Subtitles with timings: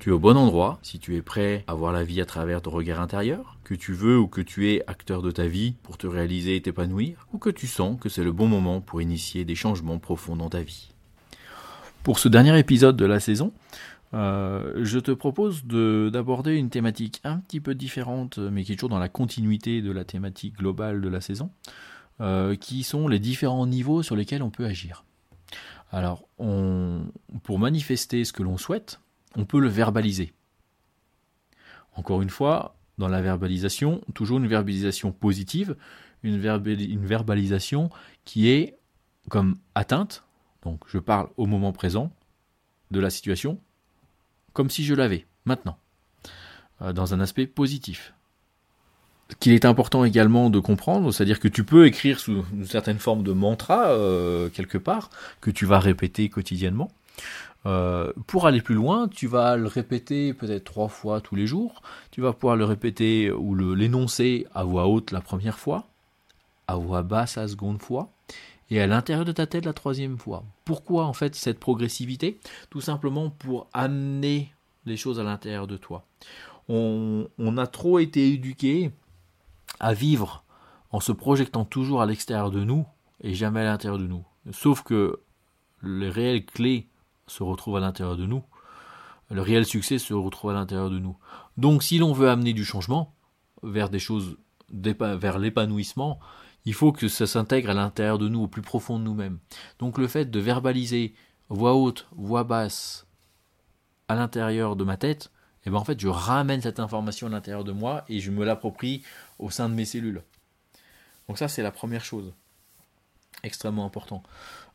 [0.00, 2.62] Tu es au bon endroit si tu es prêt à voir la vie à travers
[2.62, 5.98] ton regard intérieur, que tu veux ou que tu es acteur de ta vie pour
[5.98, 9.44] te réaliser et t'épanouir, ou que tu sens que c'est le bon moment pour initier
[9.44, 10.94] des changements profonds dans ta vie.
[12.02, 13.52] Pour ce dernier épisode de la saison,
[14.14, 18.88] euh, je te propose d'aborder une thématique un petit peu différente, mais qui est toujours
[18.88, 21.50] dans la continuité de la thématique globale de la saison,
[22.22, 25.04] euh, qui sont les différents niveaux sur lesquels on peut agir.
[25.92, 28.98] Alors, pour manifester ce que l'on souhaite,
[29.36, 30.32] on peut le verbaliser.
[31.94, 35.76] Encore une fois, dans la verbalisation, toujours une verbalisation positive,
[36.22, 37.90] une, verbalisation
[38.24, 38.76] qui est
[39.28, 40.24] comme atteinte,
[40.62, 42.12] donc je parle au moment présent
[42.90, 43.58] de la situation,
[44.52, 45.78] comme si je l'avais, maintenant,
[46.82, 48.12] euh, dans un aspect positif.
[49.38, 53.22] Qu'il est important également de comprendre, c'est-à-dire que tu peux écrire sous une certaine forme
[53.22, 55.08] de mantra euh, quelque part,
[55.40, 56.90] que tu vas répéter quotidiennement,
[57.66, 61.82] euh, pour aller plus loin, tu vas le répéter peut-être trois fois tous les jours.
[62.10, 65.86] Tu vas pouvoir le répéter ou l'énoncer à voix haute la première fois,
[66.68, 68.10] à voix basse la seconde fois,
[68.70, 70.44] et à l'intérieur de ta tête la troisième fois.
[70.64, 72.38] Pourquoi en fait cette progressivité?
[72.70, 74.54] Tout simplement pour amener
[74.86, 76.04] les choses à l'intérieur de toi.
[76.68, 78.92] On, on a trop été éduqué
[79.80, 80.44] à vivre
[80.92, 82.86] en se projetant toujours à l'extérieur de nous
[83.22, 84.24] et jamais à l'intérieur de nous.
[84.52, 85.20] Sauf que
[85.82, 86.86] les réelles clés
[87.30, 88.42] se retrouve à l'intérieur de nous.
[89.30, 91.16] Le réel succès se retrouve à l'intérieur de nous.
[91.56, 93.14] Donc si l'on veut amener du changement
[93.62, 94.36] vers des choses,
[94.72, 96.18] vers l'épanouissement,
[96.64, 99.38] il faut que ça s'intègre à l'intérieur de nous, au plus profond de nous-mêmes.
[99.78, 101.14] Donc le fait de verbaliser
[101.48, 103.06] voix haute, voix basse,
[104.08, 105.30] à l'intérieur de ma tête,
[105.64, 108.44] eh ben en fait je ramène cette information à l'intérieur de moi et je me
[108.44, 109.02] l'approprie
[109.38, 110.22] au sein de mes cellules.
[111.28, 112.32] Donc ça c'est la première chose
[113.42, 114.22] extrêmement important.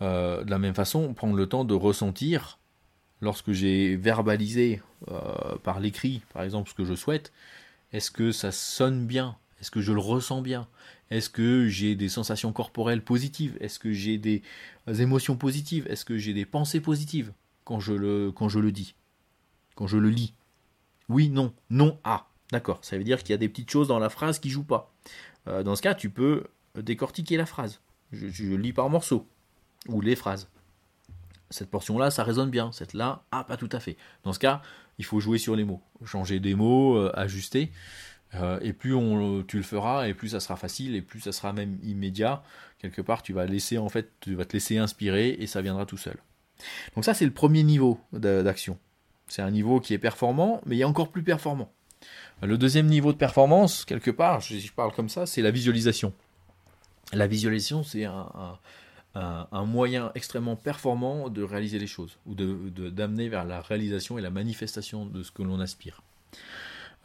[0.00, 2.58] Euh, de la même façon, prendre le temps de ressentir,
[3.20, 7.32] lorsque j'ai verbalisé euh, par l'écrit, par exemple, ce que je souhaite,
[7.92, 9.36] est-ce que ça sonne bien?
[9.60, 10.66] Est-ce que je le ressens bien?
[11.10, 13.56] Est-ce que j'ai des sensations corporelles positives?
[13.60, 14.42] Est-ce que j'ai des
[14.86, 15.86] émotions positives?
[15.88, 17.32] Est-ce que j'ai des pensées positives
[17.64, 18.94] quand je le, quand je le dis?
[19.76, 20.34] Quand je le lis?
[21.08, 22.26] Oui, non, non, ah.
[22.50, 24.62] D'accord, ça veut dire qu'il y a des petites choses dans la phrase qui jouent
[24.62, 24.92] pas.
[25.48, 26.44] Euh, dans ce cas, tu peux
[26.74, 27.80] décortiquer la phrase.
[28.12, 29.26] Je, lis par morceaux,
[29.88, 30.48] ou les phrases.
[31.50, 32.72] Cette portion-là, ça résonne bien.
[32.72, 33.96] Cette-là, ah, pas tout à fait.
[34.24, 34.62] Dans ce cas,
[34.98, 35.82] il faut jouer sur les mots.
[36.04, 37.72] Changer des mots, euh, ajuster.
[38.34, 38.94] Euh, et plus
[39.46, 42.42] tu le feras, et plus ça sera facile, et plus ça sera même immédiat.
[42.78, 45.84] Quelque part, tu vas laisser, en fait, tu vas te laisser inspirer, et ça viendra
[45.84, 46.16] tout seul.
[46.94, 48.78] Donc ça, c'est le premier niveau d'action.
[49.28, 51.70] C'est un niveau qui est performant, mais il a encore plus performant.
[52.42, 56.12] Le deuxième niveau de performance, quelque part, si je parle comme ça, c'est la visualisation.
[57.12, 63.60] La visualisation, c'est un, moyen extrêmement performant de réaliser les choses, ou d'amener vers la
[63.60, 66.02] réalisation et la manifestation de ce que l'on aspire.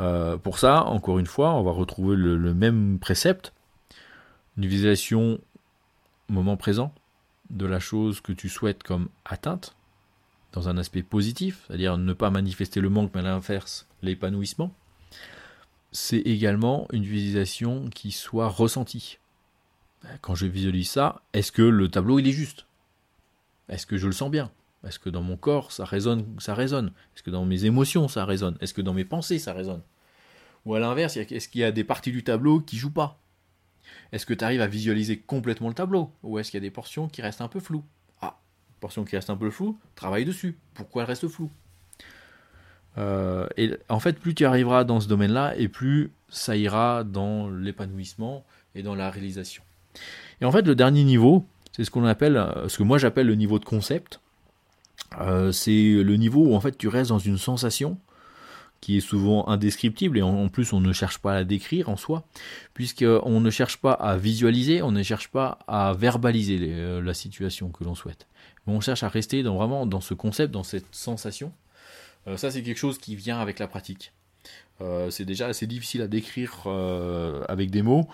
[0.00, 3.52] Euh, pour ça, encore une fois, on va retrouver le, même précepte,
[4.58, 5.40] une visualisation
[6.28, 6.92] moment présent
[7.50, 9.74] de la chose que tu souhaites comme atteinte,
[10.52, 14.72] dans un aspect positif, c'est-à-dire ne pas manifester le manque, mais l'inverse, l'épanouissement.
[15.92, 19.18] C'est également une visualisation qui soit ressentie.
[20.20, 22.66] Quand je visualise ça, est-ce que le tableau il est juste?
[23.68, 24.50] Est-ce que je le sens bien?
[24.86, 26.92] Est-ce que dans mon corps ça résonne ça résonne?
[27.14, 28.56] Est-ce que dans mes émotions ça résonne?
[28.60, 29.82] Est-ce que dans mes pensées ça résonne?
[30.66, 33.18] Ou à l'inverse, est-ce qu'il y a des parties du tableau qui jouent pas?
[34.12, 36.10] Est-ce que tu arrives à visualiser complètement le tableau?
[36.22, 37.84] Ou est-ce qu'il y a des portions qui restent un peu floues?
[38.22, 38.38] Ah,
[38.80, 40.56] portion qui reste un peu floues, travaille dessus.
[40.74, 41.50] Pourquoi elle reste floue
[42.96, 47.50] euh, et en fait, plus tu arriveras dans ce domaine-là, et plus ça ira dans
[47.50, 49.62] l'épanouissement et dans la réalisation.
[50.40, 53.26] Et en fait, le dernier niveau, c'est ce qu'on appelle, euh, ce que moi j'appelle
[53.26, 54.20] le niveau de concept.
[55.20, 57.98] Euh, c'est le niveau où en fait tu restes dans une sensation
[58.80, 61.96] qui est souvent indescriptible et en, plus on ne cherche pas à la décrire en
[61.96, 62.26] soi,
[62.74, 67.70] puisqu'on ne cherche pas à visualiser, on ne cherche pas à verbaliser euh, la situation
[67.70, 68.28] que l'on souhaite.
[68.66, 71.52] Mais on cherche à rester vraiment dans ce concept, dans cette sensation.
[72.36, 74.12] ça c'est quelque chose qui vient avec la pratique.
[75.10, 76.66] C'est déjà assez difficile à décrire
[77.48, 78.08] avec des mots.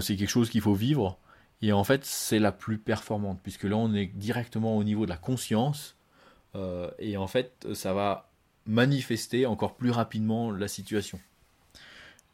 [0.00, 1.18] c'est quelque chose qu'il faut vivre.
[1.60, 5.10] Et en fait, c'est la plus performante, puisque là, on est directement au niveau de
[5.10, 5.96] la conscience.
[6.54, 8.30] Euh, et en fait, ça va
[8.66, 11.18] manifester encore plus rapidement la situation.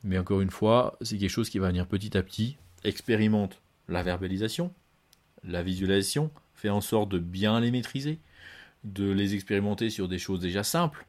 [0.03, 2.57] Mais encore une fois, c'est quelque chose qui va venir petit à petit.
[2.85, 4.73] Expérimente la verbalisation,
[5.43, 8.19] la visualisation, fais en sorte de bien les maîtriser,
[8.85, 11.07] de les expérimenter sur des choses déjà simples,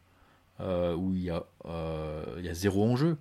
[0.61, 3.17] euh, où il y, a, euh, il y a zéro enjeu,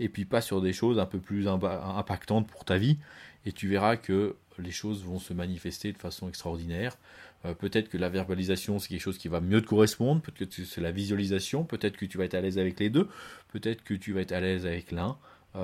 [0.00, 2.98] et puis pas sur des choses un peu plus impactantes pour ta vie,
[3.44, 6.96] et tu verras que les choses vont se manifester de façon extraordinaire.
[7.44, 10.64] Euh, peut-être que la verbalisation, c'est quelque chose qui va mieux te correspondre, peut-être que
[10.64, 13.08] c'est la visualisation, peut-être que tu vas être à l'aise avec les deux,
[13.48, 15.18] peut-être que tu vas être à l'aise avec l'un.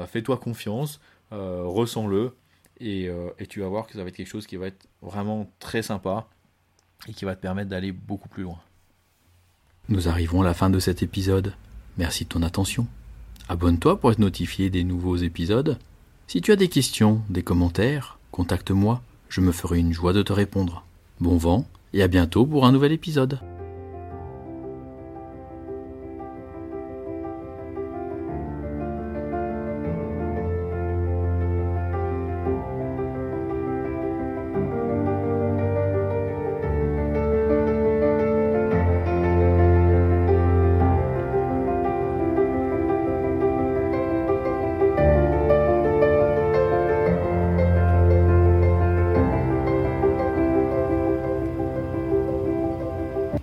[0.08, 1.00] Fais-toi confiance,
[1.30, 2.34] ressens-le,
[2.80, 3.08] et
[3.48, 6.28] tu vas voir que ça va être quelque chose qui va être vraiment très sympa
[7.08, 8.60] et qui va te permettre d'aller beaucoup plus loin.
[9.88, 11.52] Nous arrivons à la fin de cet épisode.
[11.98, 12.86] Merci de ton attention.
[13.48, 15.78] Abonne-toi pour être notifié des nouveaux épisodes.
[16.26, 20.32] Si tu as des questions, des commentaires, contacte-moi, je me ferai une joie de te
[20.32, 20.84] répondre.
[21.20, 23.40] Bon vent et à bientôt pour un nouvel épisode.